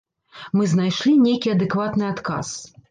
[0.59, 2.47] Мы знайшлі нейкі адэкватны адказ.